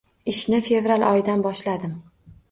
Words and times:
Ishni 0.31 0.59
fevral 0.67 1.05
oyidan 1.09 1.43
boshladim. 1.47 1.93